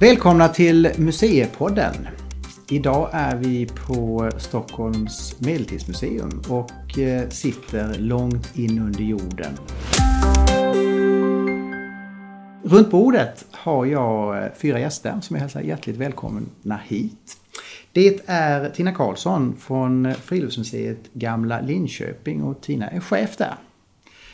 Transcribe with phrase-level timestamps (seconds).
[0.00, 1.94] Välkomna till Museipodden.
[2.70, 9.52] Idag är vi på Stockholms medeltidsmuseum och eh, sitter långt in under jorden.
[12.64, 17.36] Runt bordet har jag eh, fyra gäster som jag hälsar hjärtligt välkomna hit.
[17.92, 23.54] Det är Tina Karlsson från Friluftsmuseet Gamla Linköping och Tina är chef där.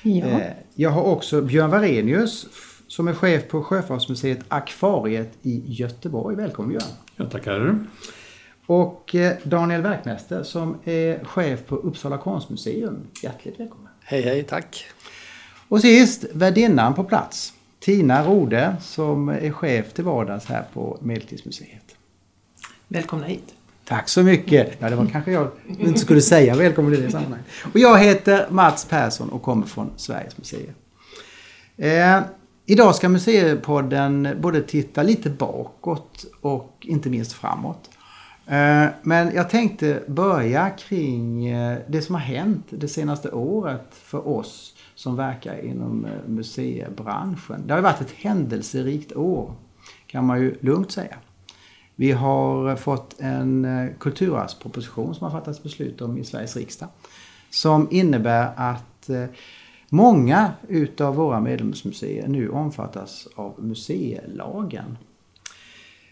[0.03, 0.27] Ja.
[0.27, 2.47] Eh, Jag har också Björn Varenius
[2.89, 6.37] som är chef på Sjöfartsmuseet Akvariet i Göteborg.
[6.37, 6.93] Välkommen Björn!
[7.17, 7.79] Jag tackar.
[8.67, 12.99] Och eh, Daniel Werkmäster som är chef på Uppsala konstmuseum.
[13.23, 13.89] Hjärtligt välkommen!
[14.01, 14.85] Hej hej, tack.
[15.69, 17.53] Och sist värdinnan på plats.
[17.81, 21.97] Tina Rode som är chef till vardags här på Medeltidsmuseet.
[22.89, 23.55] Välkomna hit.
[23.85, 24.77] Tack så mycket!
[24.79, 27.47] Ja, det var kanske jag inte skulle säga välkommen i det sammanhanget.
[27.73, 30.75] Och jag heter Mats Persson och kommer från Sveriges museer.
[32.69, 37.91] Idag ska Museipodden både titta lite bakåt och inte minst framåt.
[38.47, 44.29] Eh, men jag tänkte börja kring eh, det som har hänt det senaste året för
[44.29, 47.67] oss som verkar inom eh, museibranschen.
[47.67, 49.55] Det har varit ett händelserikt år
[50.07, 51.17] kan man ju lugnt säga.
[51.95, 53.67] Vi har fått en
[54.01, 56.89] kulturarvsproposition som har fattats beslut om i Sveriges riksdag.
[57.51, 59.11] Som innebär att
[59.97, 64.99] många utav våra medlemsmuseer nu omfattas av museilagen.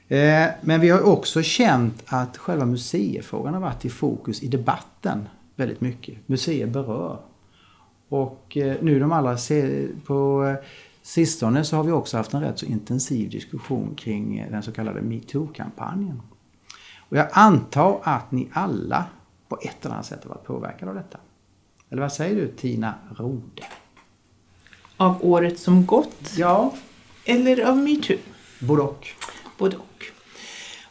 [0.08, 5.28] Eh, men vi har också känt att själva museifrågan har varit i fokus i debatten
[5.56, 6.28] väldigt mycket.
[6.28, 7.18] Museer berör.
[8.08, 9.36] Och eh, nu de allra
[10.04, 10.64] på eh,
[11.02, 15.02] sistone så har vi också haft en rätt så intensiv diskussion kring den så kallade
[15.02, 16.22] metoo-kampanjen.
[16.98, 19.04] Och jag antar att ni alla
[19.48, 21.18] på ett eller annat sätt har varit påverkade av detta.
[21.90, 23.62] Eller vad säger du Tina Rode?
[24.96, 26.74] Av året som gått Ja,
[27.24, 28.16] eller av metoo?
[28.60, 29.06] både och.
[29.58, 30.04] Både och.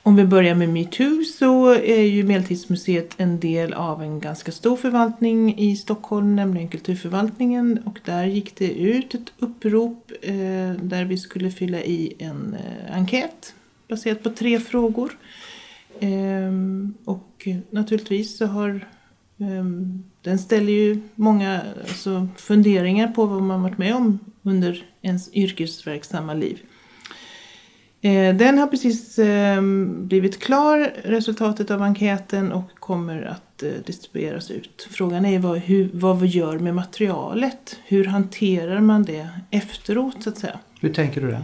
[0.06, 4.76] Om vi börjar med metoo så är ju Medeltidsmuseet en del av en ganska stor
[4.76, 7.80] förvaltning i Stockholm, nämligen Kulturförvaltningen.
[7.86, 10.34] Och där gick det ut ett upprop eh,
[10.82, 13.54] där vi skulle fylla i en eh, enkät
[13.88, 15.18] baserat på tre frågor.
[16.00, 18.88] Ehm, och naturligtvis så har
[19.40, 25.34] ehm, den ställer ju många alltså, funderingar på vad man varit med om under ens
[25.34, 26.60] yrkesverksamma liv.
[28.02, 34.52] Eh, Den har precis eh, blivit klar, resultatet av enkäten, och kommer att eh, distribueras
[34.52, 34.88] ut.
[34.92, 37.80] Frågan är vad, hur, vad vi gör med materialet.
[37.86, 40.60] Hur hanterar man det efteråt, så att säga?
[40.82, 41.44] Hur tänker du där?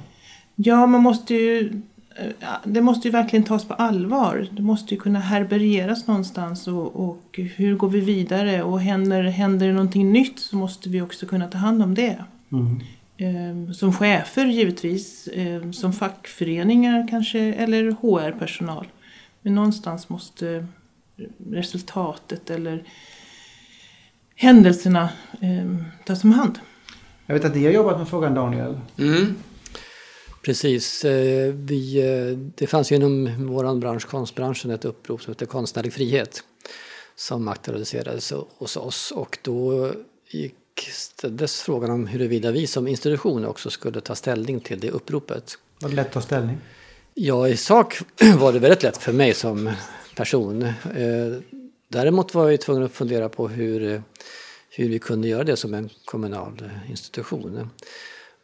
[0.56, 1.82] Ja, man måste ju...
[2.20, 4.48] eh, Det måste ju verkligen tas på allvar.
[4.52, 8.64] Det måste ju kunna härbärgeras någonstans och, och hur går vi vidare?
[8.64, 12.24] Och händer, händer det någonting nytt så måste vi också kunna ta hand om det.
[12.52, 12.82] Mm.
[13.18, 18.88] Eh, Som chefer givetvis, eh, som fackföreningar kanske, eller HR-personal.
[19.42, 20.68] Men någonstans måste
[21.52, 22.84] resultatet eller
[24.36, 25.10] händelserna
[25.42, 25.76] eh,
[26.06, 26.60] tas om hand.
[27.26, 28.78] Jag vet att ni har jobbat med frågan Daniel.
[28.98, 29.36] Mm.
[30.42, 31.06] Precis.
[31.06, 35.94] eh, Vi, eh, det fanns ju inom vår bransch, konstbranschen, ett upprop som heter Konstnärlig
[35.94, 36.44] frihet
[37.16, 39.92] som aktualiserades hos oss och då
[40.30, 40.56] gick,
[40.92, 45.58] ställdes frågan om huruvida vi som institution också skulle ta ställning till det uppropet.
[45.82, 46.58] Var det lätt att ta ställning?
[47.14, 48.00] Ja, i sak
[48.40, 49.72] var det väldigt lätt för mig som
[50.16, 50.62] person.
[50.64, 50.74] Eh,
[51.92, 54.04] Däremot var jag tvungen att fundera på hur,
[54.70, 57.70] hur vi kunde göra det som en kommunal institution.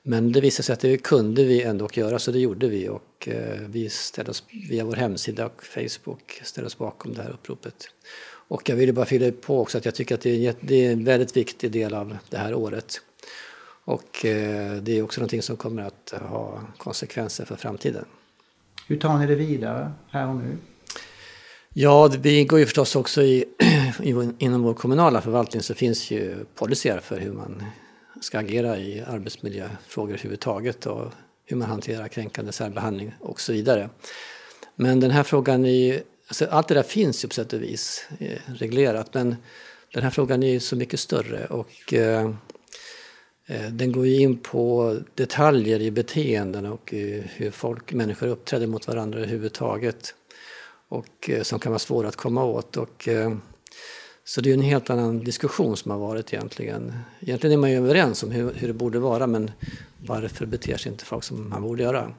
[0.08, 2.90] Men det visade sig att det kunde vi ändå göra, så det gjorde vi.
[2.90, 7.30] Och eh, vi ställde oss via vår hemsida och Facebook ställde oss bakom det här
[7.30, 7.76] uppropet.
[8.48, 11.38] Och jag ville bara fylla på också att jag tycker att det är en, väldigt
[11.38, 13.02] viktig del av det här året.
[13.86, 18.06] Och eh, det är också någonting som kommer att ha konsekvenser för framtiden.
[18.88, 20.58] Hur tar ni det vidare här och nu?
[21.74, 23.46] Ja, vi ingår ju förstås också i,
[24.38, 27.64] inom vår kommunala förvaltning så finns ju policyer för hur man
[28.22, 31.12] ska agera i arbetsmiljöfrågor överhuvudtaget och
[31.46, 33.90] hur man hanterar kränkande särbehandling och så vidare.
[34.76, 37.62] Men den här frågan är ju, alltså allt det där finns ju på sätt och
[37.62, 39.36] vis eh, reglerat men
[39.94, 42.32] den här frågan är ju så mycket större och eh,
[43.46, 48.68] eh den går ju in på detaljer i beteenden och eh, hur folk, människor uppträder
[48.68, 50.16] mot varandra överhuvudtaget
[50.88, 52.78] och eh, som kan vara svåra att komma åt.
[52.78, 53.36] Och, eh,
[54.28, 56.94] så det är ju en helt annan diskussion som har varit egentligen.
[57.20, 59.52] Egentligen är man ju överens om hur, hur det borde vara men
[60.06, 62.14] varför beter sig inte folk som man borde göra?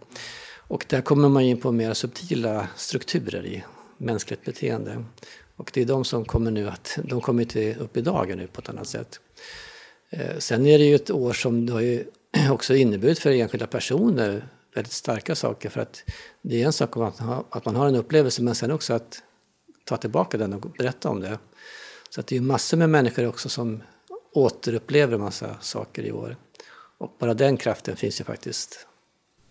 [0.69, 3.65] Och där kommer man in på mer subtila strukturer i
[3.99, 5.05] mänskligt beteende.
[5.57, 8.47] Och det är de som kommer nu att, de kommer till upp i dagen nu
[8.47, 9.21] på ett annat sätt.
[10.11, 12.05] Eh, sen är det ju ett år som det har ju
[12.51, 15.69] också inneburit för enskilda personer väldigt starka saker.
[15.71, 16.03] För att
[16.43, 17.21] det är en sak att,
[17.51, 19.23] att man har en upplevelse men sen också att
[19.85, 21.39] ta tillbaka den och berätta om det.
[22.17, 23.83] Så att det är massor med människor också som
[24.33, 26.37] återupplever en massa saker i år.
[26.99, 28.87] Och bara den kraften finns ju faktiskt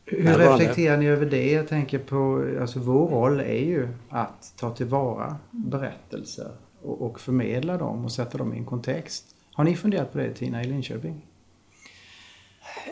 [0.05, 1.51] Hur reflekterar ni över det?
[1.51, 6.51] Jag tänker på, alltså vår roll är ju att ta tillvara berättelser
[6.81, 9.25] och, och förmedla dem och sätta dem i en kontext.
[9.53, 11.25] Har ni funderat på det Tina i Linköping?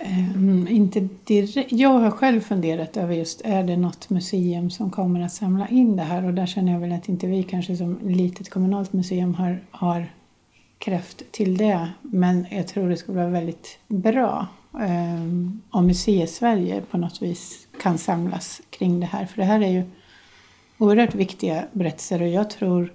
[0.01, 1.72] Ehm, inte direkt.
[1.72, 5.95] Jag har själv funderat över just, är det något museum som kommer att samla in
[5.95, 6.25] det här?
[6.25, 10.06] Och där känner jag väl att inte vi kanske som litet kommunalt museum har, har
[10.78, 11.90] kraft till det.
[12.01, 17.98] Men jag tror det skulle vara väldigt bra um, om Museisverige på något vis kan
[17.98, 19.25] samlas kring det här.
[19.25, 19.84] För det här är ju
[20.78, 22.94] oerhört viktiga berättelser och jag tror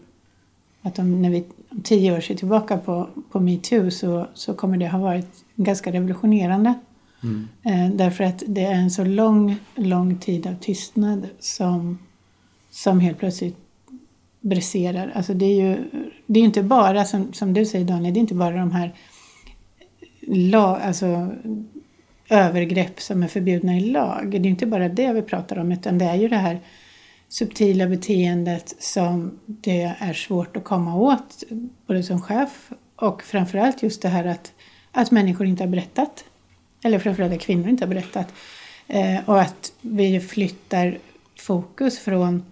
[0.83, 4.77] att om, när vi om tio år ser tillbaka på, på metoo så, så kommer
[4.77, 6.75] det ha varit ganska revolutionerande.
[7.23, 7.49] Mm.
[7.63, 11.99] Eh, därför att det är en så lång, lång tid av tystnad som,
[12.71, 13.57] som helt plötsligt
[14.41, 15.13] briserar.
[15.15, 15.77] Alltså det är ju
[16.27, 18.95] det är inte bara, som, som du säger Daniel, det är inte bara de här
[20.27, 21.31] lag, alltså,
[22.29, 24.31] övergrepp som är förbjudna i lag.
[24.31, 26.61] Det är inte bara det vi pratar om utan det är ju det här
[27.29, 31.43] subtila beteendet som det är svårt att komma åt,
[31.87, 34.53] både som chef och framförallt just det här att,
[34.93, 36.25] att människor inte har berättat.
[36.83, 38.33] Eller framförallt att kvinnor inte har berättat.
[38.87, 40.99] Eh, och att vi flyttar
[41.37, 42.43] fokus från,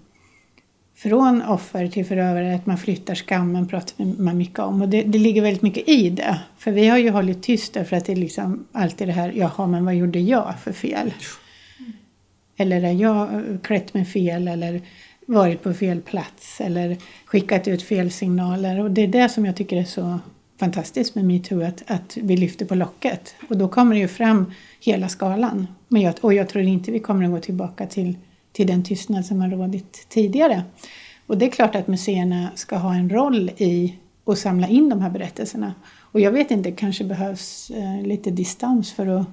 [0.96, 4.82] från offer till förövare, att man flyttar skammen pratar man mycket om.
[4.82, 6.40] Och det, det ligger väldigt mycket i det.
[6.58, 9.66] För vi har ju hållit tyst därför att det är liksom alltid det här, jaha
[9.66, 11.12] men vad gjorde jag för fel?
[12.56, 14.82] Eller har jag klätt mig fel eller
[15.26, 18.80] varit på fel plats eller skickat ut fel signaler.
[18.80, 20.18] Och det är det som jag tycker är så
[20.58, 23.34] fantastiskt med metoo, att, att vi lyfter på locket.
[23.48, 25.66] Och då kommer det ju fram hela skalan.
[25.88, 28.16] Men jag, och jag tror inte vi kommer att gå tillbaka till,
[28.52, 30.62] till den tystnad som har rådit tidigare.
[31.26, 33.94] Och det är klart att museerna ska ha en roll i
[34.26, 35.74] att samla in de här berättelserna.
[35.98, 39.26] Och jag vet inte, det kanske behövs eh, lite distans för att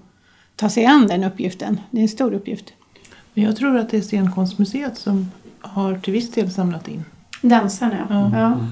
[0.55, 1.79] ta sig an den uppgiften.
[1.91, 2.73] Det är en stor uppgift.
[3.33, 7.03] Jag tror att det är Scenkonstmuseet som har till viss del samlat in.
[7.41, 8.31] Dansarna, ja.
[8.39, 8.67] ja.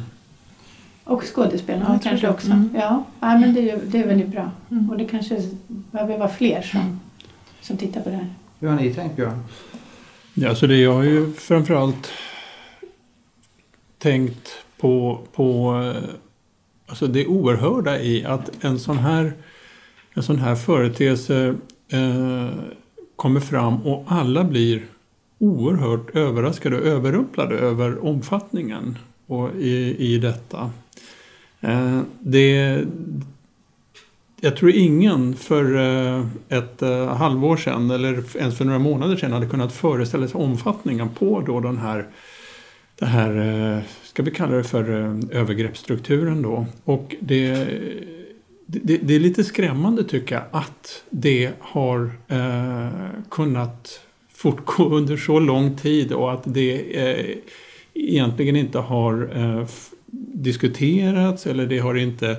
[1.05, 1.17] Mm.
[1.17, 2.51] Och skådespelarna ja, kanske också.
[2.51, 2.69] Mm.
[2.73, 4.51] Ja, ja men det är, det är väldigt bra.
[4.71, 4.89] Mm.
[4.89, 6.99] Och det kanske behöver vara fler som,
[7.61, 8.33] som tittar på det här.
[8.59, 9.43] Hur har ni tänkt Björn?
[10.33, 12.11] Ja, så det jag har ju framförallt
[13.97, 15.73] tänkt på, på
[16.85, 19.33] alltså det oerhörda i att en sån här,
[20.13, 21.55] en sån här företeelse
[21.91, 22.49] eh,
[23.15, 24.85] kommer fram och alla blir
[25.37, 28.97] oerhört överraskade och överrumplade över omfattningen
[29.31, 30.71] och i, i detta.
[31.61, 32.83] Eh, det,
[34.41, 39.31] jag tror ingen för eh, ett eh, halvår sedan eller ens för några månader sedan
[39.31, 42.07] hade kunnat föreställa sig omfattningen på då den här,
[42.99, 43.35] det här
[43.75, 46.65] eh, ska vi kalla det för eh, övergreppsstrukturen då.
[46.83, 47.67] Och det
[48.65, 54.01] det, det, är lite skrämmande tycker jag att det har eh, kunnat
[54.33, 57.37] fortgå under så lång tid och att det eh,
[57.93, 59.67] egentligen inte har eh,
[60.33, 62.37] diskuterats eller det har inte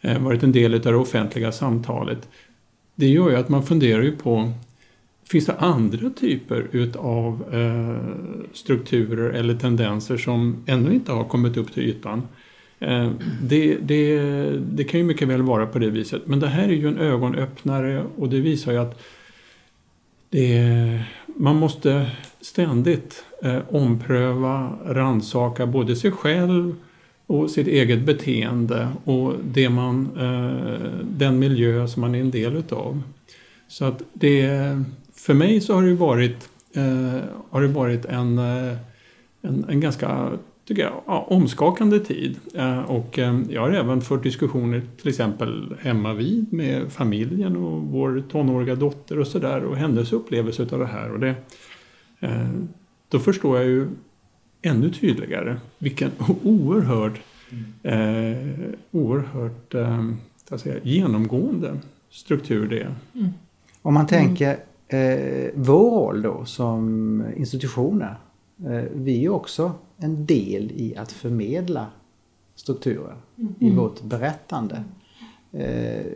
[0.00, 2.28] eh, varit en del av det offentliga samtalet.
[2.94, 4.52] Det gör ju att man funderar ju på
[5.30, 7.96] Finns det andra typer utav eh,
[8.52, 12.28] strukturer eller tendenser som ännu inte har kommit upp till ytan?
[12.78, 13.10] Eh,
[13.42, 14.20] det, det,
[14.58, 16.26] det, kan ju mycket väl vara på det viset.
[16.26, 19.02] Men det här är ju en ögonöppnare och det visar ju att
[20.30, 22.10] det, man måste
[22.40, 26.74] ständigt eh, ompröva, ransaka både sig själv
[27.26, 32.56] och sitt eget beteende och det man, eh, den miljö som man är en del
[32.56, 33.02] utav.
[33.68, 34.48] Så att det,
[35.14, 37.20] för mig så har det varit, eh,
[37.50, 38.76] har det varit en, eh,
[39.42, 40.30] en, en ganska
[40.70, 42.36] tycker jag, ja, omskakande tid.
[42.54, 47.82] Eh, och eh, jag har även fört diskussioner till exempel hemma vid med familjen och
[47.82, 51.12] vår tonåriga dotter och sådär och hennes upplevelse av det här.
[51.12, 51.34] Och det,
[52.20, 52.48] eh,
[53.10, 53.88] då förstår jag ju
[54.62, 56.10] ännu tydligare vilken
[56.44, 57.20] oerhörd,
[57.82, 61.78] eh, oerhört eh, säga, genomgående
[62.10, 62.94] struktur det är.
[63.14, 63.28] Mm.
[63.82, 68.16] Om man tänker eh, vår roll då som institutioner.
[68.64, 71.86] Eh, vi är också en del i att förmedla
[72.54, 73.54] strukturer mm.
[73.58, 74.84] i vårt berättande.
[75.52, 76.06] Eh,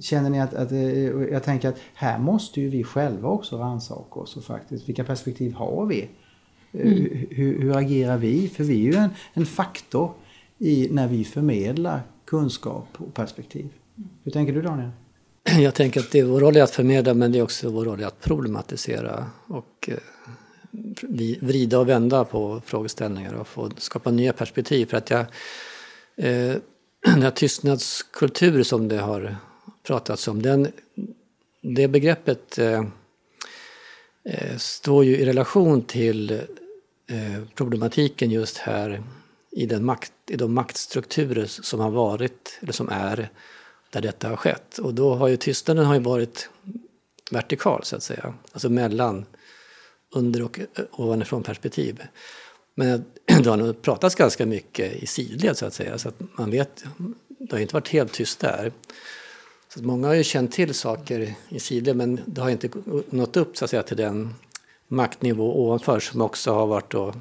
[0.00, 4.20] känner ni att, att, eh, jag tänker att här måste ju vi själva också rannsaka
[4.20, 6.08] oss och faktiskt, vilka perspektiv har vi?
[6.72, 7.26] Eh, mm.
[7.30, 8.48] Hur, hur, agerar vi?
[8.48, 10.12] För vi är ju en, en faktor
[10.58, 13.68] i, när vi förmedlar kunskap och perspektiv.
[14.24, 14.90] Hur tänker du Daniel?
[15.60, 18.04] jag tänker att det är vår roll att förmedla men det är också vår roll
[18.04, 19.98] att problematisera och eh,
[21.40, 24.86] vrida och vända på frågeställningar och få skapa nya perspektiv.
[24.86, 25.20] För att jag,
[26.16, 26.56] eh,
[27.06, 29.36] den här tystnadskultur som det har
[29.82, 30.68] pratats om, den,
[31.60, 32.84] det begreppet eh,
[34.24, 36.40] eh, står ju i relation till
[37.12, 39.02] Eh, problematiken just här
[39.50, 43.28] i, den makt, i de maktstrukturer som har varit, eller som är,
[43.90, 44.78] där detta har skett.
[44.78, 46.48] Och då har ju tystnaden har ju varit
[47.30, 49.26] vertikal så att säga, alltså mellan
[50.10, 52.02] under och eh, ovanifrån perspektiv.
[52.74, 56.50] Men det har nog pratats ganska mycket i sidled så att säga, så att man
[56.50, 56.84] vet,
[57.28, 58.72] det har inte varit helt tyst där.
[59.74, 62.68] Så många har ju känt till saker i sidled men det har inte
[63.10, 64.34] nått upp så att säga till den
[64.92, 67.14] maktnivå ovanför som också har varit då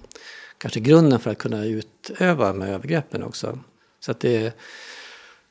[0.57, 3.59] kanske grunden för att kunna utöva med övergreppen också.
[3.99, 4.53] Så att det,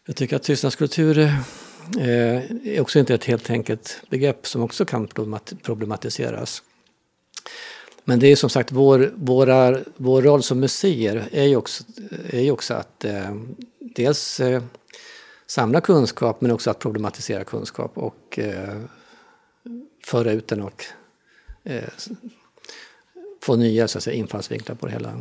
[0.06, 5.08] jag tycker att tystnadskultur eh, är också inte ett helt enkelt begrepp som också kan
[5.62, 6.62] problematiseras.
[8.04, 11.84] Men det är som sagt vår, våra, vår roll som museer är ju också,
[12.30, 13.34] är ju också att eh,
[13.78, 14.62] dels eh,
[15.46, 18.80] samla kunskap men också att problematisera kunskap och eh,
[20.04, 20.84] föra ut den och
[21.64, 21.84] eh,
[23.42, 25.12] få nya så att säga, infallsvinklar på det hela.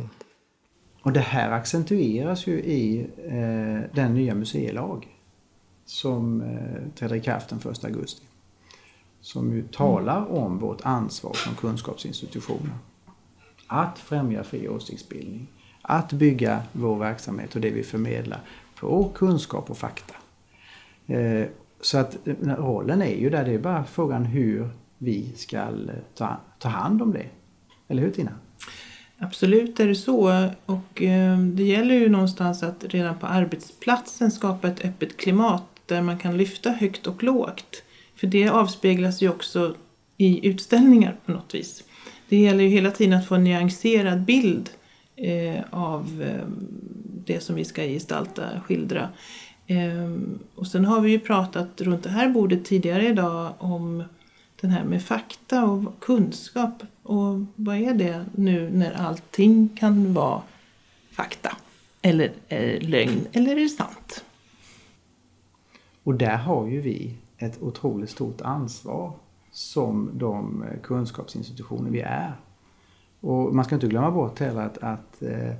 [1.02, 5.08] Och det här accentueras ju i eh, den nya museilag
[5.84, 8.22] som eh, träder i kraft den 1 augusti.
[9.20, 12.78] Som ju talar om vårt ansvar som kunskapsinstitutioner.
[13.66, 15.46] Att främja fri åsiktsbildning,
[15.82, 18.40] att bygga vår verksamhet och det vi förmedlar
[18.80, 20.14] på kunskap och fakta.
[21.06, 21.46] Eh,
[21.80, 24.68] så att eh, rollen är ju där, det är bara frågan hur
[25.02, 25.66] vi ska eh,
[26.14, 27.26] ta, ta hand om det.
[27.88, 28.30] Eller hur Tina?
[29.18, 30.48] Absolut är det så.
[30.66, 36.02] Och eh, det gäller ju någonstans att redan på arbetsplatsen skapa ett öppet klimat där
[36.02, 37.82] man kan lyfta högt och lågt.
[38.16, 39.74] För det avspeglas ju också
[40.16, 41.84] i utställningar på något vis.
[42.28, 44.70] Det gäller ju hela tiden att få en nyanserad bild
[45.16, 46.24] eh, av
[47.24, 49.08] det som vi ska gestalta, skildra.
[50.54, 54.04] Och sen har vi ju pratat runt det här bordet tidigare idag om
[54.60, 56.82] den här med fakta och kunskap.
[57.02, 60.42] Och vad är det nu när allting kan vara
[61.10, 61.56] fakta?
[62.02, 64.24] Eller är det lögn eller är det sant?
[66.02, 69.12] Och där har ju vi ett otroligt stort ansvar
[69.52, 72.32] som de kunskapsinstitutioner vi är.
[73.20, 75.52] Och man ska inte glömma bort heller att, att eh,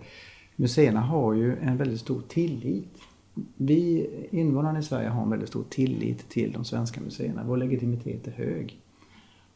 [0.57, 3.03] museerna har ju en väldigt stor tillit
[3.57, 7.45] vi invånarna i Sverige har en väldigt stor tillit till de svenska museerna.
[7.45, 8.81] Vår legitimitet är hög.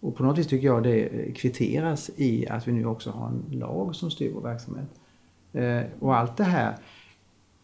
[0.05, 3.59] Och på något vis tycker jag det kvitteras i att vi nu också har en
[3.59, 4.89] lag som styr vår verksamhet.
[5.53, 6.77] Eh, och allt det här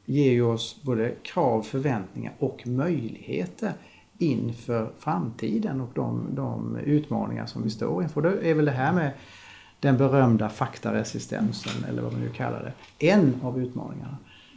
[0.05, 3.73] ger ju oss både krav, förväntningar och möjligheter
[4.19, 8.23] inför framtiden och de, de utmaningar som vi står inför.
[8.23, 9.13] Det är väl det här med
[9.81, 12.63] den berömda faktaresistensen, eller vad man nu kallar
[12.99, 14.17] det, en av utmaningarna.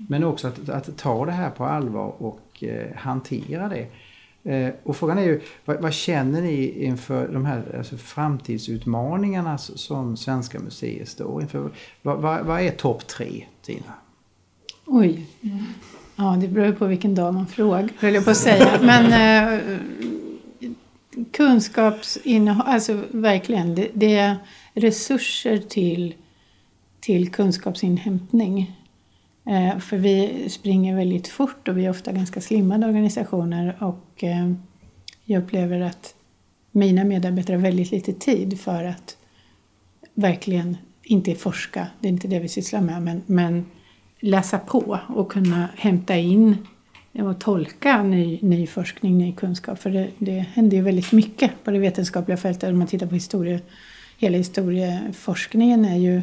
[0.09, 3.87] Men också att, att ta det här på allvar och eh, hantera det.
[4.45, 10.17] Eh, och frågan är ju, vad, vad, känner ni inför de här alltså, framtidsutmaningarna som
[10.17, 11.71] svenska museer står inför?
[12.01, 13.93] Vad, vad, vad är topp tre, Tina?
[14.85, 15.27] Oj.
[16.15, 18.79] Ja, det beror på vilken dag man frågar, höll jag på att säga.
[18.81, 19.05] Men
[19.53, 19.79] eh,
[21.31, 24.35] kunskapsinnehåll, alltså verkligen, det, det är
[24.73, 26.13] resurser till,
[26.99, 28.82] till kunskapsinhämtning.
[29.45, 34.51] Eh, för vi springer väldigt fort och vi är ofta ganska slimmade organisationer och eh,
[35.25, 36.15] jag upplever att
[36.71, 39.17] mina medarbetare har väldigt lite tid för att
[40.13, 43.65] verkligen, inte forska, det är inte det vi sysslar med, men, men
[44.19, 46.57] läsa på och kunna hämta in
[47.11, 49.79] och tolka ny, ny forskning, ny kunskap.
[49.79, 52.69] För det, det händer ju väldigt mycket på det vetenskapliga fältet.
[52.69, 53.59] Om man tittar på historie,
[54.17, 56.21] hela historieforskningen är ju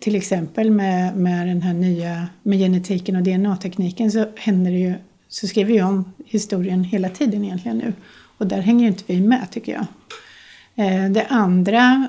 [0.00, 4.94] till exempel med, med den här nya med genetiken och DNA-tekniken så händer det ju,
[5.28, 7.92] så skriver vi om historien hela tiden egentligen nu.
[8.38, 9.86] Och där hänger ju inte vi med tycker jag.
[10.74, 12.08] Eh, det andra,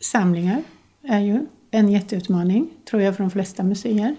[0.00, 0.62] samlingar,
[1.02, 4.16] är ju en jätteutmaning tror jag för de flesta museer.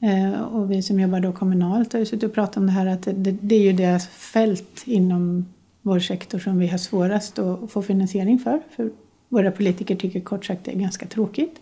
[0.00, 2.86] Eh, och vi som jobbar då kommunalt har ju suttit och pratat om det här
[2.86, 5.46] att det, det är ju deras fält inom
[5.82, 8.60] vår sektor som vi har svårast att få finansiering för.
[8.76, 8.90] För
[9.28, 11.60] våra politiker tycker kort sagt det är ganska tråkigt.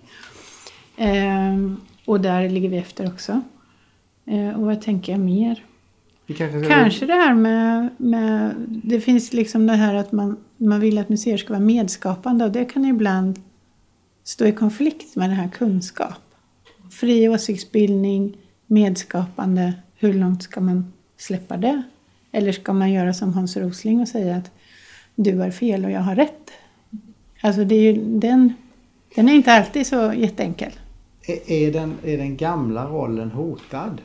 [0.96, 3.40] Ehm, och där ligger vi efter också.
[4.26, 5.62] Ehm, och vad tänker jag mer?
[6.26, 10.98] Kanske, kanske det här med, med, Det finns liksom det här att man, man vill
[10.98, 13.40] att museer ska vara medskapande och det kan ibland
[14.24, 16.20] stå i konflikt med den här kunskap.
[16.90, 18.36] Fri åsiktsbildning,
[18.66, 21.82] medskapande, hur långt ska man släppa det?
[22.32, 24.50] Eller ska man göra som Hans Rosling och säga att
[25.14, 26.50] du har fel och jag har rätt?
[27.40, 28.54] Alltså det är ju, den,
[29.14, 30.72] den är inte alltid så jätteenkel.
[31.26, 34.00] Är, den, är den gamla rollen hotad?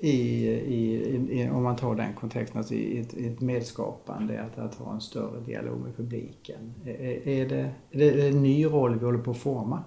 [0.00, 0.94] I, i,
[1.30, 4.94] i, om man tar den kontexten, alltså i ett, i ett medskapande, att, att ha
[4.94, 6.74] en större dialog med publiken.
[6.84, 9.84] Är, är, det, är det en ny roll vi håller på att forma?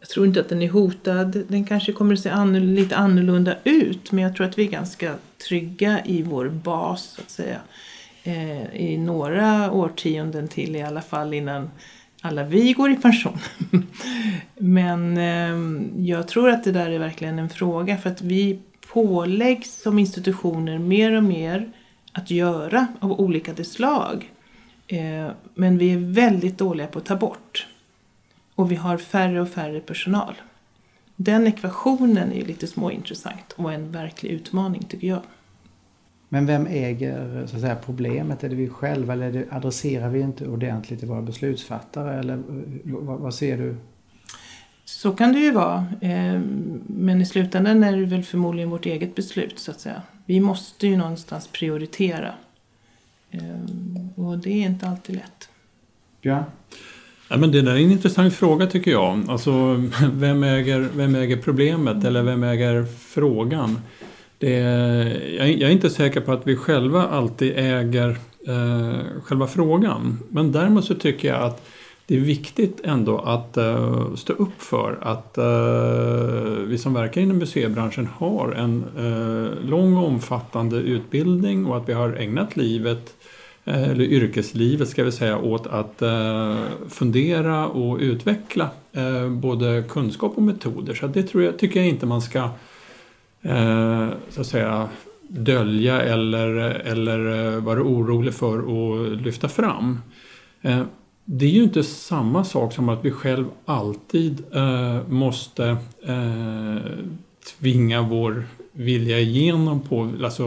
[0.00, 1.44] Jag tror inte att den är hotad.
[1.48, 4.12] Den kanske kommer att se an, lite annorlunda ut.
[4.12, 5.14] Men jag tror att vi är ganska
[5.48, 7.60] trygga i vår bas, så att säga.
[8.22, 11.70] Eh, I några årtionden till i alla fall innan
[12.20, 13.38] alla vi går i pension.
[14.54, 17.96] men eh, jag tror att det där är verkligen en fråga.
[17.96, 18.58] För att vi
[18.92, 21.72] påläggs som institutioner mer och mer
[22.12, 24.30] att göra av olika slag.
[24.86, 27.66] Eh, men vi är väldigt dåliga på att ta bort
[28.54, 30.34] och vi har färre och färre personal.
[31.16, 35.22] Den ekvationen är lite småintressant och en verklig utmaning tycker jag.
[36.32, 38.44] Men vem äger så att säga, problemet?
[38.44, 42.18] Är det vi själva eller det, adresserar vi inte ordentligt till våra beslutsfattare?
[42.18, 42.42] Eller
[42.84, 43.76] vad, vad, ser du?
[44.84, 45.86] Så kan det ju vara.
[46.00, 50.02] Ehm, men i slutändan är det väl förmodligen vårt eget beslut så att säga.
[50.26, 52.34] Vi måste ju någonstans prioritera.
[53.30, 55.48] Ehm, och det är inte alltid lätt.
[56.20, 56.44] Ja.
[57.28, 59.24] Ja, men det där är en intressant fråga tycker jag.
[59.28, 63.78] Alltså, vem, äger, vem äger problemet eller vem äger frågan?
[64.40, 68.08] Det är, jag, är inte säker på att vi själva alltid äger
[68.46, 70.18] eh, själva frågan.
[70.28, 71.66] Men däremot så tycker jag att
[72.06, 77.38] det är viktigt ändå att uh, stå upp för att uh, vi som verkar inom
[77.38, 83.14] museibranschen har en uh, lång och omfattande utbildning och att vi har ägnat livet
[83.64, 86.56] eller yrkeslivet ska vi säga, åt att eh,
[86.88, 90.94] fundera och utveckla eh, både kunskap och metoder.
[90.94, 92.48] Så det tror jag, tycker jag inte man ska
[93.42, 94.88] Eh, så att säga
[95.28, 96.56] dölja eller,
[96.86, 100.00] eller eh, vara orolig för att lyfta fram.
[100.62, 100.82] Eh,
[101.24, 104.44] det är ju inte samma sak som att vi själv alltid
[105.08, 105.76] måste
[107.58, 110.44] tvinga vår vilja igenom på alltså,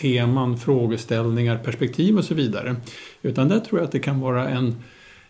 [0.00, 2.76] teman, frågeställningar, perspektiv och så vidare.
[3.22, 4.76] Utan där tror jag att det kan vara en,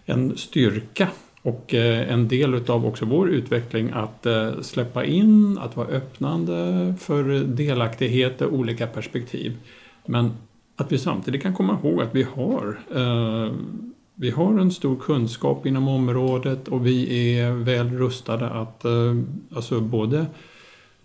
[0.05, 1.09] en styrka
[1.43, 6.95] och eh, en del utav också vår utveckling att eh, släppa in, att vara öppnande
[6.99, 9.57] för delaktighet och olika perspektiv.
[10.07, 10.33] Men
[10.77, 13.53] att vi samtidigt kan komma ihåg att vi har eh,
[14.15, 18.85] vi har en stor kunskap inom området och vi är väl rustade att
[19.55, 20.27] alltså både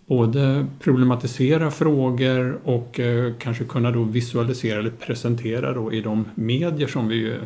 [0.06, 3.00] både problematisera frågor och
[3.38, 7.38] kanske kunna då visualisera eller presentera då i de medier som vi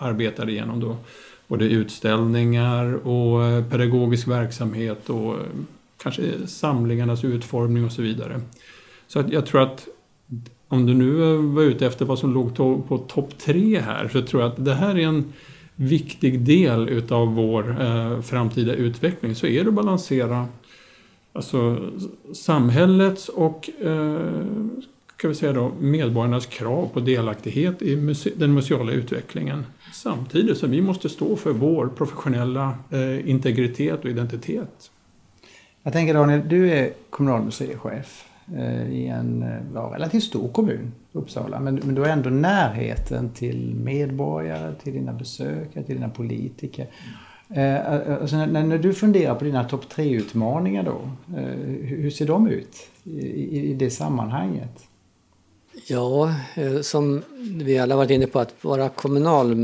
[0.00, 0.80] arbetar igenom.
[0.80, 0.96] Då.
[1.48, 5.40] Både utställningar och eh, pedagogisk verksamhet och eh,
[6.02, 8.40] kanske samlingarnas utformning och så vidare.
[9.06, 9.88] Så att jag tror att
[10.68, 14.22] om du nu var ute efter vad som låg to på topp tre här så
[14.22, 15.32] tror jag att det här är en
[15.74, 19.34] viktig del utav vår eh, framtida utveckling.
[19.34, 20.46] Så är det att balansera
[21.32, 21.90] alltså
[22.34, 24.44] samhällets och eh,
[25.16, 29.64] kan vi säga då, medborgarnas krav på delaktighet i muse den museala utvecklingen.
[29.92, 34.90] Samtidigt som vi måste stå för vår professionella eh, integritet och identitet.
[35.82, 38.24] Jag tänker Daniel, du är kommunal museichef
[38.56, 41.60] eh, i en eh, ja, relativt stor kommun, Uppsala.
[41.60, 46.86] Men, men du har ändå närheten till medborgare, till dina besökare, till dina politiker.
[47.50, 51.00] Eh, eh, eh alltså när, när, du funderar på dina topp tre-utmaningar då,
[51.36, 51.44] eh,
[51.82, 54.85] hur ser de ut i, i, i det sammanhanget?
[55.88, 59.56] Ja, eh, som vi alla varit inne på att vara kommunal,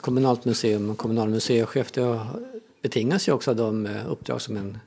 [0.00, 2.26] kommunalt museum och kommunal museichef det
[2.82, 4.78] betingas ju också av de eh, uppdrag som en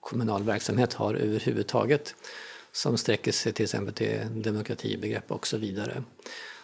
[0.00, 2.14] kommunal verksamhet har överhuvudtaget
[2.72, 6.02] som sträcker sig till exempel till demokratibegrepp och så vidare.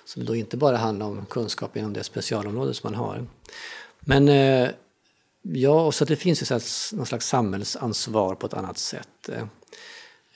[0.05, 3.27] Som då inte bara handlar om kunskap inom det specialområde som man har.
[4.01, 4.71] Men eh,
[5.43, 6.55] Ja, och så det finns ju
[6.97, 9.29] någon slags samhällsansvar på ett annat sätt.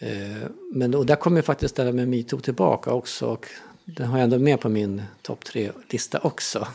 [0.04, 3.26] Eh, men och där kommer faktiskt det här med metoo tillbaka också.
[3.26, 3.46] Och
[3.84, 6.68] den har jag ändå med på min topp tre-lista också.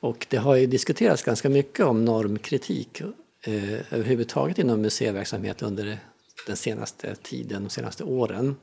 [0.00, 3.00] Och det har ju diskuterats ganska mycket om normkritik
[3.42, 5.98] eh, överhuvudtaget inom museiverksamhet under
[6.46, 8.56] den senaste tiden, de senaste åren.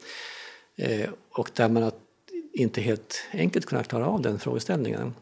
[0.75, 1.91] Eh, och där man har
[2.53, 5.13] inte helt enkelt kunnat klara av den frågeställningen.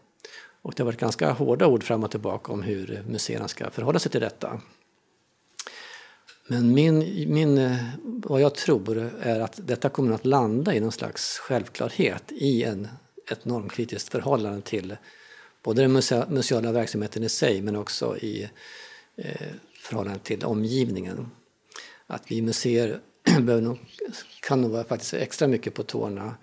[0.62, 4.00] Och det har varit ganska hårda ord fram och tillbaka om hur museerna ska förhålla
[4.00, 4.62] sig till detta.
[6.48, 7.00] Men min,
[7.34, 12.24] min, eh, vad jag tror är att detta kommer att landa i någon slags självklarhet
[12.32, 12.88] i en,
[13.32, 14.98] ett normkritiskt förhållande till
[15.64, 15.92] både den
[16.30, 18.50] museala verksamheten i sig men också i
[19.16, 19.48] eh,
[19.82, 21.32] förhållande till omgivningen.
[22.08, 23.00] Att vi museer
[23.40, 23.78] nog,
[24.42, 26.36] kan nog vara faktiskt extra mycket på tårna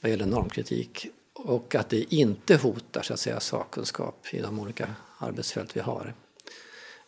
[0.00, 4.94] vad gäller normkritik och att det inte hotar så att säga, sakkunskap i de olika
[5.18, 6.14] arbetsfält vi har.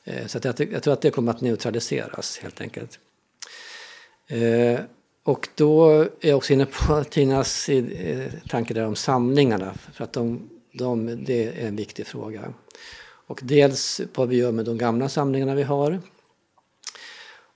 [0.05, 2.99] Eh, så att jag, jag, tror att det kommer att neutraliseras helt enkelt.
[4.27, 4.81] Eh,
[5.25, 10.13] och då är jag också inne på Tinas eh, tanke där om samlingarna för att
[10.13, 12.55] de, de, det är en viktig fråga.
[13.27, 16.01] Och dels vad vi gör med de gamla samlingarna vi har.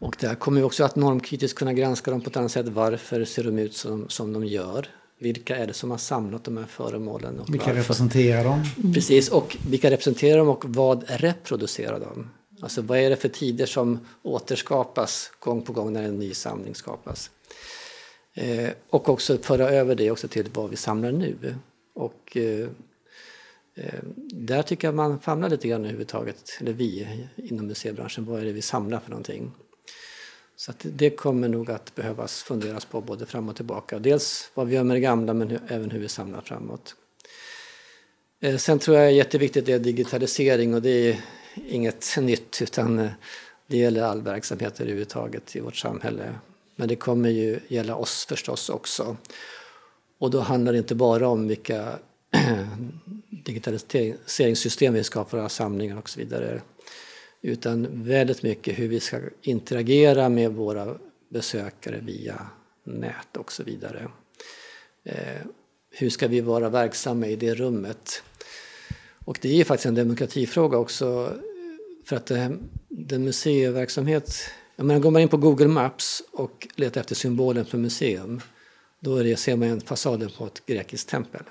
[0.01, 2.69] Och där kommer vi också att normkritiskt kunna granska dem på ett annat sätt.
[2.69, 4.89] Varför ser de ut som, som de gör?
[5.21, 7.41] Vilka är det som har samlat de här föremålen?
[7.41, 7.81] Och vilka varför?
[7.81, 8.65] representerar dem?
[8.95, 12.31] Precis, och vilka representerar dem och vad reproducerar de?
[12.61, 16.75] Alltså vad är det för tider som återskapas gång på gång när en ny samling
[16.75, 17.31] skapas?
[18.35, 21.55] Eh, och också föra över det också till vad vi samlar nu.
[21.94, 22.68] Och eh,
[23.75, 28.44] eh där tycker jag man famlar lite grann överhuvudtaget, eller vi inom museibranschen, vad är
[28.44, 29.53] det vi samlar för någonting?
[30.57, 33.99] Så det kommer nog att behövas funderas på både fram och tillbaka.
[33.99, 36.94] Dels vad vi gör med det gamla men hur, även hur vi samlar framåt.
[38.40, 41.21] Eh, sen tror jag jätteviktigt är digitalisering och det är
[41.68, 43.11] inget nytt utan eh,
[43.66, 46.35] det gäller all verksamhet överhuvudtaget i vårt samhälle.
[46.77, 49.16] Men det kommer ju gälla oss förstås också.
[50.18, 51.99] Och då handlar det inte bara om vilka
[53.44, 56.62] digitaliseringssystem vi ska för våra samlingar och så vidare.
[57.42, 60.94] Utan väldigt mycket hur vi ska interagera med våra
[61.29, 62.47] besökare via
[62.85, 64.09] nät och så vidare.
[65.05, 65.42] Eh,
[65.90, 68.23] hur ska vi vara verksamma i det rummet?
[69.25, 71.38] Och det är faktiskt en demokratifråga också.
[72.09, 74.51] För att det, den museiverksamhet...
[74.77, 78.40] Jag menar, går man in på Google Maps och letar efter symbolen för museum
[79.01, 81.42] då är det, ser man fasaden på ett grekiskt tempel.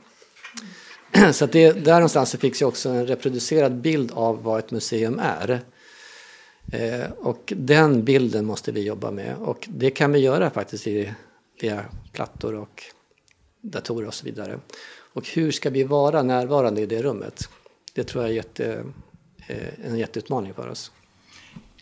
[1.33, 5.19] Så att det, där någonstans fick jag också en reproducerad bild av vad ett museum
[5.19, 5.61] är.
[6.71, 11.13] Eh, och den bilden måste vi jobba med och det kan vi göra faktiskt i,
[11.61, 12.83] via plattor och
[13.61, 14.59] datorer och så vidare.
[14.89, 17.49] Och hur ska vi vara närvarande i det rummet?
[17.93, 18.83] Det tror jag är jätte,
[19.85, 20.91] en jätteutmaning för oss.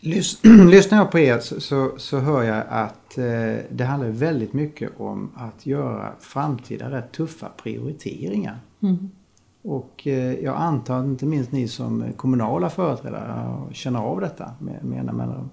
[0.70, 5.00] Lyssnar jag på er så, så, så hör jag att eh, det handlar väldigt mycket
[5.00, 8.58] om att göra framtida rätt tuffa prioriteringar.
[8.82, 9.10] Mm.
[9.62, 14.84] Och eh, jag antar att inte minst ni som kommunala företrädare känner av detta med,
[14.84, 15.50] med mellanrum.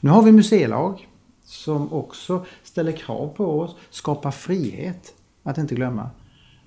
[0.00, 1.08] Nu har vi museilag
[1.44, 5.14] som också ställer krav på oss, skapar frihet.
[5.42, 6.10] Att inte glömma.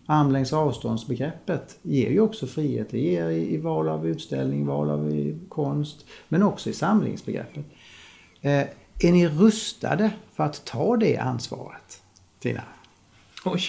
[0.09, 2.87] Armlängds avståndsbegreppet ger ju också frihet.
[2.91, 7.65] Det ger i, i val av utställning, val av i, konst, men också i samlingsbegreppet.
[8.41, 8.61] Eh,
[8.99, 12.01] är ni rustade för att ta det ansvaret?
[12.39, 12.63] Tina?
[13.45, 13.61] Oj.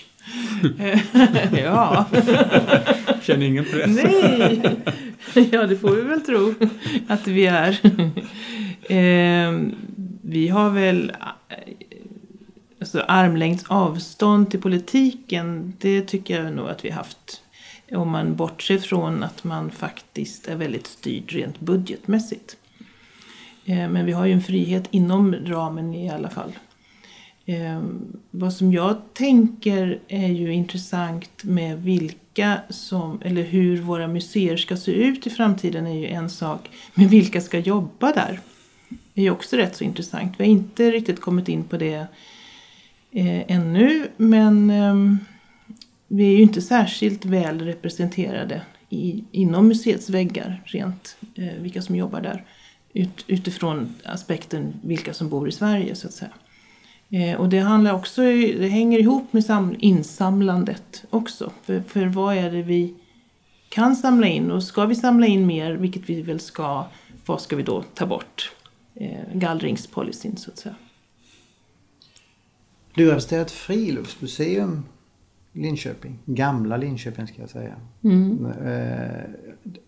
[1.64, 2.04] ja.
[3.22, 4.00] Känner ingen press.
[4.04, 4.76] Nej.
[5.52, 6.54] Ja, det får vi väl tro
[7.08, 7.78] att vi är.
[8.82, 9.60] Eh,
[10.22, 11.12] vi har väl
[12.80, 15.72] alltså armlängds avstånd till politiken.
[15.78, 17.42] Det tycker jag nog att vi har haft.
[17.92, 22.56] Om man bortser från att man faktiskt är väldigt styrd rent budgetmässigt.
[23.64, 26.52] Eh, men vi har ju en frihet inom ramen i alla fall.
[27.46, 27.82] Eh,
[28.30, 34.76] vad som jag tänker är ju intressant med vilka som, eller hur våra museer ska
[34.76, 36.70] se ut i framtiden är ju en sak.
[36.94, 38.40] Men vilka ska jobba där?
[38.88, 40.32] Det är ju också rätt så intressant.
[40.36, 42.06] Vi har inte riktigt kommit in på det
[43.12, 44.94] eh, ännu men eh,
[46.08, 51.96] vi är ju inte särskilt väl representerade i, inom museets väggar rent eh, vilka som
[51.96, 52.44] jobbar där.
[52.92, 56.30] Ut, utifrån aspekten vilka som bor i Sverige så att säga.
[57.10, 61.52] Eh, och det handlar också, det hänger ihop med insamlandet också.
[61.62, 62.94] För, för vad är det vi
[63.68, 66.86] kan samla in och ska vi samla in mer, vilket vi väl ska,
[67.26, 68.52] vad ska vi då ta bort?
[68.94, 70.74] Eh, gallringspolicyn så att säga.
[72.98, 74.82] Du representerar ett friluftsmuseum
[75.52, 76.18] Linköping.
[76.24, 77.74] Gamla Linköping ska jag säga.
[78.04, 78.46] Mm.
[78.46, 79.22] Eh,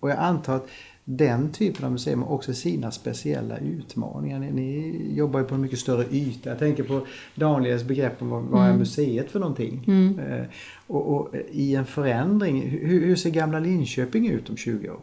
[0.00, 0.68] och jag antar att
[1.04, 4.38] den typen av museum har också sina speciella utmaningar.
[4.38, 6.50] Ni, ni, jobbar ju på en mycket större yta.
[6.50, 8.78] Jag tänker på Daniels begrepp om vad, vad är mm.
[8.78, 9.84] museet för någonting?
[9.86, 10.18] Mm.
[10.18, 10.46] Eh,
[10.86, 15.00] och, och, i en förändring, hur, hur, ser gamla Linköping ut om 20 år?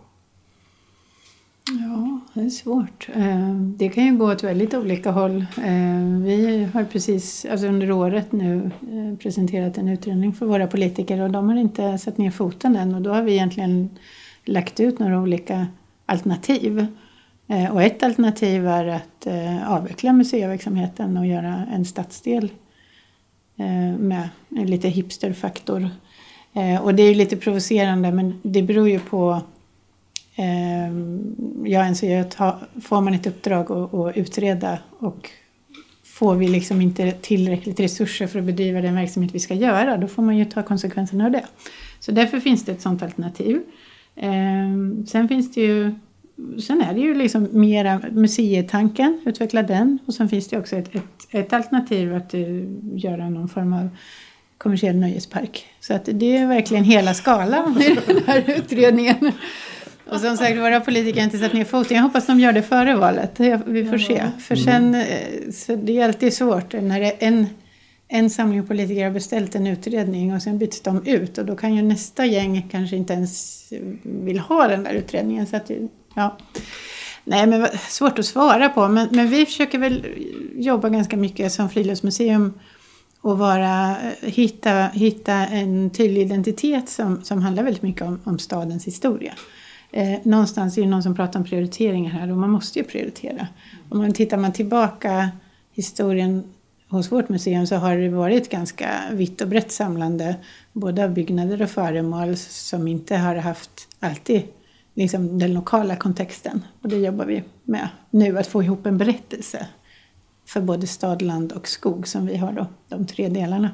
[1.72, 3.10] Ja, det är svårt.
[3.16, 5.46] Eh, det kan ju gå åt väldigt olika håll.
[5.58, 11.22] Eh, vi har precis alltså under året nu eh, presenterat en utredning för våra politiker
[11.22, 13.90] och de har inte satt ner foten än och då har vi egentligen
[14.46, 15.68] lagt ut några olika
[16.06, 16.88] alternativ.
[17.72, 19.28] Och ett alternativ är att
[19.68, 22.50] avveckla museiverksamheten och göra en stadsdel
[23.98, 25.90] med lite hipsterfaktor.
[26.82, 29.42] Och det är lite provocerande men det beror ju på
[30.40, 35.30] Ehm, jag anser att får man ett uppdrag att utreda och
[36.04, 40.08] får vi liksom inte tillräckligt resurser för att bedriva den verksamhet vi ska göra, då
[40.08, 41.46] får man ju ta konsekvenserna av det.
[42.00, 43.62] Så därför finns det ett sådant alternativ.
[44.16, 44.70] Eh,
[45.08, 45.96] sen finns det ju
[46.68, 50.00] Sen är det ju liksom mera museitanken, utveckla den.
[50.06, 52.42] Och sen finns det också ett, ett, ett alternativ att eh,
[52.96, 53.90] göra någon form av
[54.58, 55.66] kommersiell nöjespark.
[55.80, 59.32] Så att det är verkligen hela skalan i den här utredningen.
[60.10, 61.98] Och som sagt, våra politiker har inte satt ner foten.
[61.98, 63.40] Jag hoppas de gör det före valet.
[63.66, 64.24] Vi får se.
[64.40, 67.48] För sen, eh, så det är alltid svårt när en,
[68.08, 71.38] en samling politiker har beställt en utredning och sen byts de ut.
[71.38, 73.64] Och då kan ju nästa gäng kanske inte ens
[74.04, 75.48] vill ha den där utredningen.
[75.48, 75.72] Så att,
[76.16, 76.38] ja.
[77.24, 78.88] Nej, men svårt att svara på.
[78.88, 80.06] Men, men vi försöker väl
[80.56, 82.54] jobba ganska mycket som friluftsmuseum
[83.22, 88.88] och vara, hitta, hitta en tydlig identitet som, som handlar väldigt mycket om, om stadens
[88.88, 89.34] historia.
[89.92, 93.48] Eh, någonstans är det någon som pratar om prioriteringar här och man måste ju prioritera.
[93.90, 95.30] Om man tittar man tillbaka
[95.72, 96.44] historien
[96.90, 100.36] hos vårt museum så har det varit ganska vitt och brett samlande
[100.74, 104.44] både av byggnader och föremål som inte har haft alltid
[104.94, 106.64] liksom den lokala kontexten.
[106.82, 109.68] Och det jobbar vi med nu, att få ihop en berättelse
[110.46, 113.72] för både stad, land och skog som vi har då, de tre delarna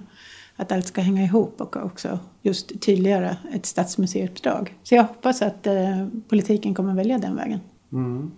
[0.55, 4.75] att allt ska hänga ihop och också just tydliggöra ett stadsmuseiuppdrag.
[4.83, 7.59] Så jag hoppas att eh, politiken kommer välja den vägen.
[7.91, 8.31] Mm.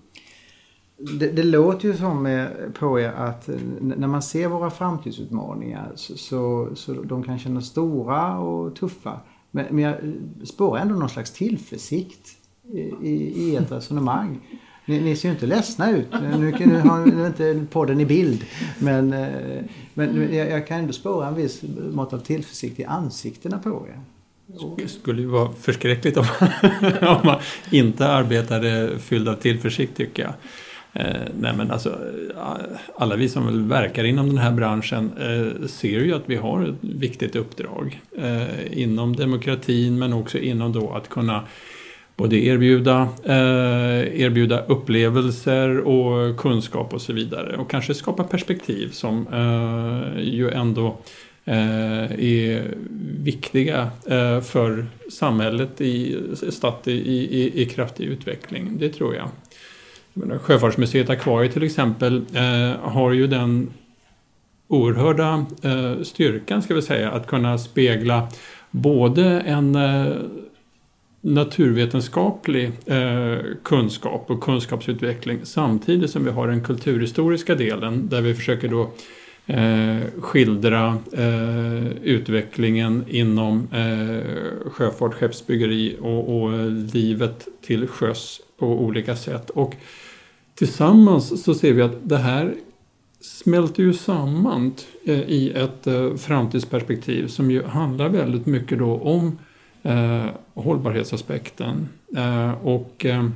[1.19, 2.47] Det, det, låter ju som eh,
[2.80, 7.65] på er att eh, när man ser våra framtidsutmaningar så, så, så de kan kännas
[7.65, 9.19] stora och tuffa.
[9.51, 10.12] Men, men jag eh,
[10.43, 12.30] spårar ändå någon slags tillförsikt
[12.73, 14.39] i, i, i ert resonemang.
[14.86, 16.08] Ni, ni, ser ju inte ledsna ut.
[16.12, 18.45] Nu, nu har nu inte podden i bild.
[18.80, 23.60] Men, eh, men jag, jag kan ändå spåra en viss mått av tillförsikt i ansiktena
[23.60, 24.00] på er.
[24.78, 26.50] Det skulle ju vara förskräckligt om man,
[27.17, 27.39] om man
[27.71, 30.34] inte arbetade fylld av tillförsikt tycker jag.
[30.93, 32.00] Eh, nej men alltså,
[32.95, 36.76] alla vi som verkar inom den här branschen eh, ser ju att vi har ett
[36.82, 41.43] viktigt uppdrag eh, inom demokratin men också inom då att kunna
[42.15, 47.58] både erbjuda, eh, erbjuda upplevelser och kunskap och så vidare.
[47.58, 50.97] Och kanske skapa perspektiv som eh, ju ändå
[51.45, 52.73] eh, är
[53.19, 56.17] viktiga eh, för samhället i
[56.49, 58.78] statt i, i, i kraftig utveckling.
[58.80, 59.30] Det tror jag.
[60.13, 63.73] jag Sjöfartsmuseet Akvariet till exempel eh, har ju den
[64.67, 68.28] oerhörda eh, styrkan ska vi säga att kunna spegla
[68.71, 70.15] både en eh,
[71.26, 78.68] naturvetenskaplig eh, kunskap och kunskapsutveckling samtidigt som vi har den kulturhistoriska delen där vi försöker
[78.68, 78.92] då
[79.46, 88.68] eh, skildra eh, utvecklingen inom eh, sjöfart, skeppsbyggeri och, och eh, livet till sjöss på
[88.68, 89.50] olika sätt.
[89.50, 89.76] Och
[90.56, 92.54] tillsammans så ser vi att det här
[93.22, 94.74] smälter ju samman
[95.06, 99.38] eh, i ett eh, framtidsperspektiv som ju handlar väldigt mycket då om
[99.86, 103.30] eh, hållbarhetsaspekten eh, och eh,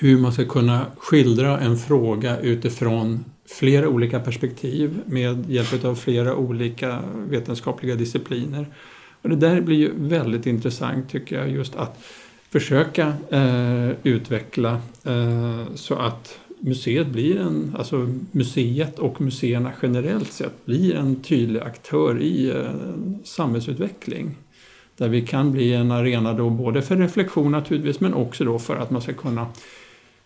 [0.00, 6.36] hur man ska kunna skildra en fråga utifrån flera olika perspektiv med hjälp av flera
[6.36, 8.66] olika vetenskapliga discipliner.
[9.22, 12.04] Och det där blir ju väldigt intressant tycker jag just att
[12.50, 20.64] försöka eh, utveckla eh, så att museet blir en, alltså museet och museerna generellt sett
[20.64, 22.70] blir en tydlig aktör i eh,
[23.24, 24.36] samhällsutveckling.
[24.96, 28.76] Där vi kan bli en arena då både för reflektion naturligtvis men också då för
[28.76, 29.46] att man ska kunna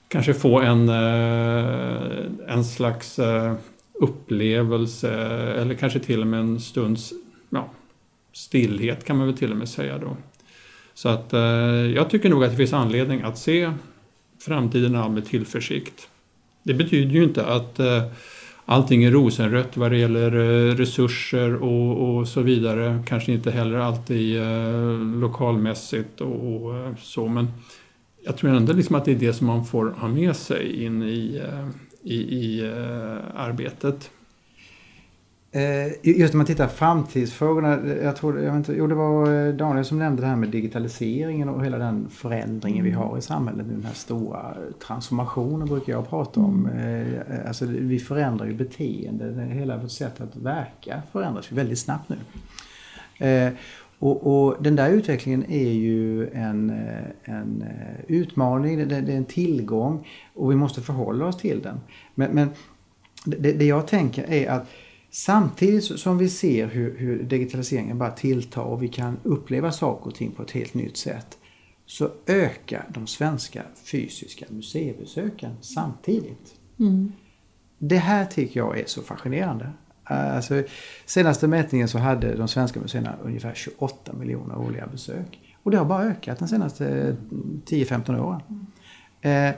[0.09, 3.54] kanske få en, eh, en slags eh,
[3.92, 5.11] upplevelse
[5.61, 7.12] eller kanske till och med en stunds
[7.50, 7.70] ja,
[8.33, 10.16] stillhet kan man väl till och med säga då.
[10.94, 11.40] Så att eh,
[11.94, 13.72] jag tycker nog att det finns anledning att se
[14.40, 16.09] framtiden an med tillförsikt.
[16.62, 17.80] Det betyder ju inte att
[18.70, 23.02] allting är rosenrött vad det gäller eh, resurser och, och så vidare.
[23.06, 27.48] Kanske inte heller alltid eh, lokalmässigt och, och, eh, så men
[28.24, 31.02] jag tror ändå liksom att det är det som man får ha med sig in
[31.02, 31.42] i,
[32.02, 32.72] i, i
[33.35, 34.11] arbetet.
[35.52, 37.86] Eh, just när man tittar framtidsfrågorna.
[38.02, 41.48] Jag tror, jag inte, jo, det var eh, Daniel som nämnde det här med digitaliseringen
[41.48, 43.72] och hela den förändringen vi har i samhället nu.
[43.72, 44.54] Den här stora
[44.86, 46.66] transformationen brukar jag prata om.
[46.66, 47.14] Mm.
[47.14, 49.44] Eh, alltså, vi förändrar ju beteende.
[49.44, 52.16] Hela vårt sätt att verka förändras ju väldigt snabbt nu.
[53.98, 56.70] Och, och, den där utvecklingen är ju en,
[57.24, 57.64] en
[58.08, 61.80] utmaning, det, det, är en tillgång och vi måste förhålla oss till den.
[62.14, 62.50] Men, men
[63.24, 64.66] det, det jag tänker är att
[65.11, 70.14] Samtidigt som vi ser hur, hur, digitaliseringen bara tilltar och vi kan uppleva saker och
[70.14, 71.38] ting på ett helt nytt sätt
[71.87, 76.55] så ökar de svenska fysiska museibesöken samtidigt.
[76.79, 77.12] Mm.
[77.79, 79.73] det här tycker jag är så fascinerande.
[80.05, 80.62] Alltså,
[81.07, 85.40] senaste mätningen så hade de svenska museerna ungefär 28 miljoner årliga besök.
[85.62, 87.16] Och det har bara ökat de senaste
[87.66, 88.66] 10-15 åren.
[89.20, 89.55] Eh,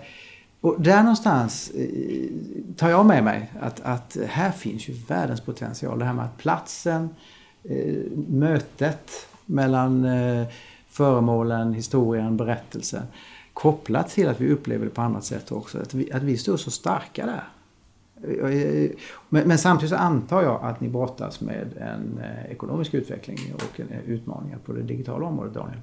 [0.62, 2.31] och där någonstans eh,
[2.77, 5.98] tar jag med mig att, att här finns ju världens potential.
[5.98, 7.09] Det här med att platsen,
[7.64, 7.94] eh,
[8.29, 9.11] mötet
[9.46, 10.46] mellan eh,
[10.88, 13.03] föremålen, historien, berättelsen
[13.53, 15.79] kopplat till att vi upplever det på annat sätt också.
[15.79, 17.44] Att vi, att vi står så starka där.
[19.29, 22.20] Men, men, samtidigt så antar jag att ni brottas med en
[22.51, 25.79] ekonomisk utveckling och en, utmaningar på det digitala området, Daniel.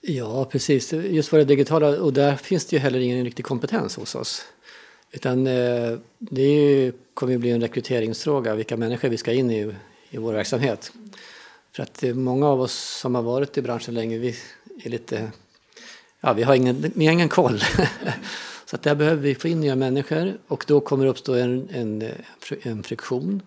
[0.00, 0.92] Ja, precis.
[0.92, 4.44] Just för det digitala, och där finns det ju heller ingen riktig kompetens hos oss.
[5.10, 9.74] Utan eh, det ju, kommer ju bli en rekryteringsfråga, vilka människor vi ska in i,
[10.10, 10.92] i vår verksamhet.
[11.72, 14.36] För att eh, många av oss som har varit i branschen länge, vi
[14.82, 15.32] är lite,
[16.20, 17.60] ja vi har ingen, vi har ingen koll.
[18.66, 21.68] Så att där behöver vi få in nya människor och då kommer det uppstå en,
[21.72, 22.10] en,
[22.62, 23.42] en friktion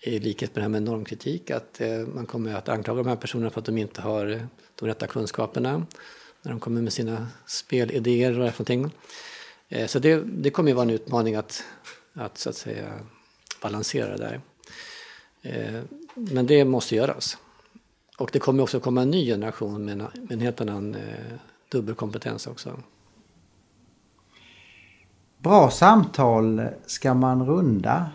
[0.00, 3.16] i likhet med det här med normkritik, att eh, man kommer att anklaga de här
[3.16, 5.86] personerna för att de inte har de rätta kunskaperna
[6.42, 8.90] när de kommer med sina spelidéer och någonting.
[9.68, 11.64] Eh, så det, det kommer ju vara en utmaning att,
[12.12, 12.92] att så att säga
[13.62, 14.40] balansera det där.
[15.42, 15.82] Eh,
[16.14, 17.38] men det måste göras.
[18.18, 21.34] Och det kommer också komma en ny generation med en, med en helt annan eh,
[21.68, 22.82] dubbelkompetens också.
[25.38, 28.10] Bra samtal ska man runda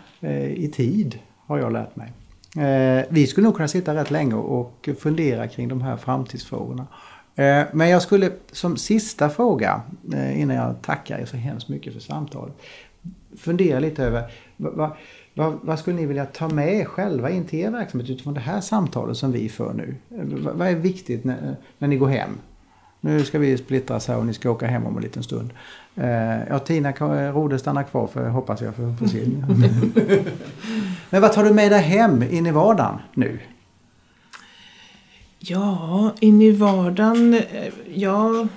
[0.54, 2.12] i tid, har jag lärt mig.
[2.56, 6.86] Eh, vi skulle nog kunna sitta rätt länge och fundera kring de här framtidsfrågorna.
[7.36, 11.92] Eh, men jag skulle som sista fråga, eh, innan jag tackar er så hemskt mycket
[11.92, 12.54] för samtalet,
[13.36, 14.90] fundera lite över vad,
[15.34, 18.60] vad, vad, skulle ni vilja ta med själva in till er verksamhet utifrån det här
[18.60, 19.94] samtalet som vi för nu?
[20.10, 22.38] Eh, vad är viktigt när, när ni går hem?
[23.04, 25.50] Nu ska vi splittras här och ni ska åka hem om en liten stund.
[25.96, 26.92] Eh, ja, Tina
[27.32, 29.46] Rode stannar kvar för hoppas jag för, för sin.
[31.10, 33.38] Men vad tar du med dig hem in i vardagen nu?
[35.38, 37.34] Ja, in i vardagen.
[37.34, 38.48] Eh, ja,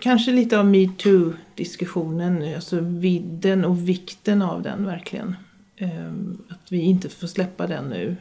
[0.00, 2.54] kanske lite av metoo-diskussionen.
[2.54, 5.36] Alltså vidden och vikten av den verkligen.
[5.76, 8.16] Ehm, att vi inte får släppa den nu.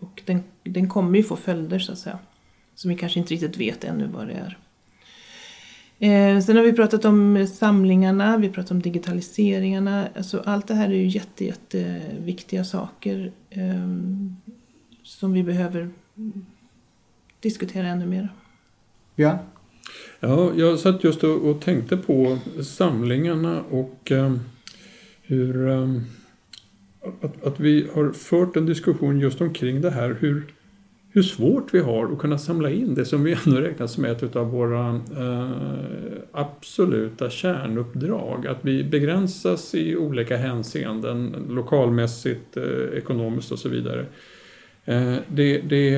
[0.00, 2.18] Och den, den kommer ju få följder så att säga.
[2.78, 4.58] Som vi kanske inte riktigt vet ännu vad det är.
[5.98, 10.08] Eh, sen har vi pratat om samlingarna, vi pratat om digitaliseringarna.
[10.16, 13.88] Alltså allt det här är ju jätte, jätteviktiga saker eh,
[15.02, 15.90] som vi behöver
[17.40, 18.28] diskutera ännu mer.
[19.16, 19.38] Ja.
[20.20, 24.34] Ja, jag satt just och, tänkte på samlingarna och eh,
[25.22, 26.00] hur eh,
[27.20, 30.54] att, att vi har fört en diskussion just omkring det här hur
[31.18, 34.36] hur svårt vi har att kunna samla in det som vi ändå räknar som ett
[34.36, 35.50] av våra eh,
[36.32, 38.46] absoluta kärnuppdrag.
[38.46, 44.06] Att vi begränsas i olika hänseenden, lokalmässigt, eh, ekonomiskt och så vidare.
[44.84, 45.90] Eh, det, det,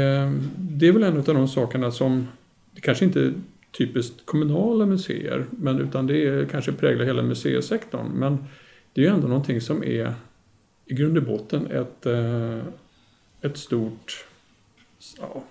[0.57, 2.29] det är väl en av de sakerna som,
[2.75, 3.33] det kanske inte är
[3.79, 8.07] typiskt kommunala museer, men utan det är, kanske präglar hela museisektorn.
[8.07, 8.39] Men
[8.93, 10.15] det är ju ändå någonting som är
[10.87, 12.59] i grund och botten ett, eh,
[13.41, 14.27] ett stort
[15.19, 15.43] ja,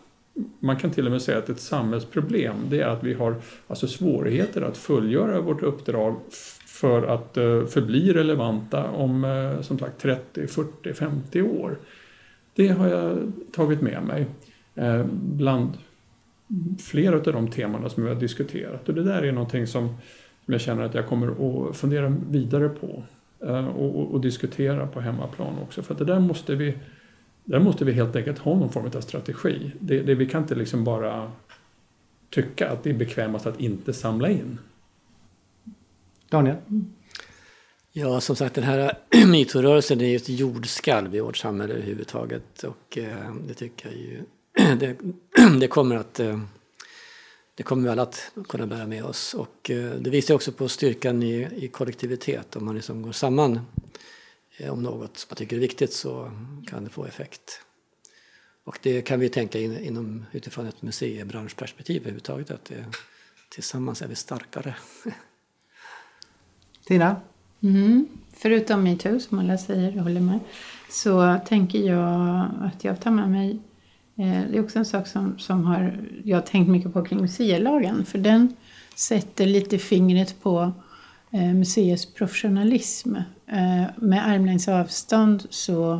[0.59, 3.35] man kan till och med säga att ett samhällsproblem det är att vi har
[3.67, 6.15] alltså svårigheter att fullgöra vårt uppdrag
[6.65, 11.77] för att eh, förbli relevanta om eh, som sagt 30, 40, 50 år.
[12.55, 14.27] Det har jag tagit med mig
[14.75, 15.77] eh, bland
[16.79, 18.89] flera av de temana som vi har diskuterat.
[18.89, 19.87] Och det där är någonting som,
[20.45, 21.27] som jag känner att jag kommer
[21.69, 23.03] att fundera vidare på
[23.77, 25.81] och, och, och diskutera på hemmaplan också.
[25.81, 26.77] För att det där måste vi
[27.49, 29.71] där måste vi helt enkelt ha någon form av strategi.
[29.79, 31.31] Det, det, vi kan inte liksom bara
[32.29, 34.59] tycka att det är bekvämast att inte samla in.
[36.29, 36.55] Daniel?
[37.91, 42.97] Ja, som sagt den här metoo-rörelsen är ju ett jordskalv i vårt samhälle överhuvudtaget och
[42.97, 44.23] eh, det tycker jag ju
[44.79, 44.95] det,
[45.59, 46.39] det, kommer att eh,
[47.55, 50.67] det kommer vi alla att kunna bära med oss och eh, det visar också på
[50.67, 53.59] styrkan i, i kollektivitet om man liksom går samman
[54.67, 56.31] om något som man tycker är viktigt så
[56.67, 57.61] kan det få effekt.
[58.63, 62.85] Och det kan vi tänka in, inom, utifrån ett museibranschperspektiv överhuvudtaget att det,
[63.49, 64.75] tillsammans är vi starkare.
[66.85, 67.15] Tina?
[67.61, 68.07] Mm.
[68.33, 70.39] Förutom metoo som alla säger, jag håller med,
[70.89, 73.59] så tänker jag att jag tar med mig
[74.15, 77.21] eh, det är också en sak som, som har, jag har tänkt mycket på kring
[77.21, 78.05] museilagen.
[78.05, 78.55] För den
[78.95, 80.71] sätter lite fingret på
[81.31, 83.15] eh, museets professionalism.
[83.51, 85.99] Eh, med armlängds avstånd så,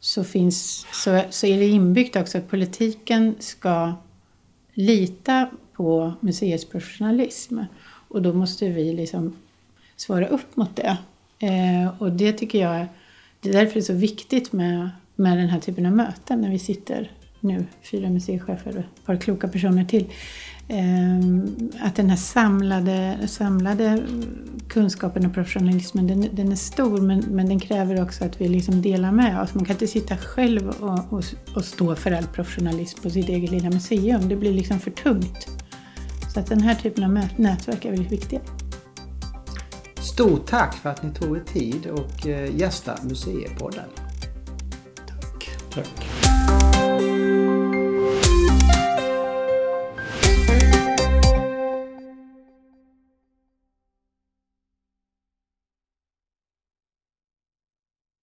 [0.00, 3.94] så, finns, så, så är det inbyggt också att politiken ska
[4.74, 7.58] lita på museets professionalism.
[8.08, 9.36] Och då måste vi liksom
[9.96, 10.96] svara upp mot det.
[11.38, 12.86] Eh, och det tycker jag,
[13.40, 16.50] det är därför det är så viktigt med, med den här typen av möten när
[16.50, 17.10] vi sitter
[17.40, 20.06] nu, fyra museichefer och ett par kloka personer till.
[20.72, 24.02] Eh, att den här samlade, samlade
[24.68, 28.82] kunskapen och professionalismen den, den är stor men, men den kräver också att vi liksom
[28.82, 29.54] delar med oss.
[29.54, 31.24] Man kan inte sitta själv och, och,
[31.56, 34.28] och stå för all professionalism på sitt eget lilla museum.
[34.28, 35.48] Det blir liksom för tungt.
[36.34, 38.40] Så att den här typen av nätverk är väldigt viktiga.
[40.00, 43.88] Stort tack för att ni tog er tid och eh, gästa Museipodden.
[45.06, 45.50] Tack.
[45.74, 46.21] Tack.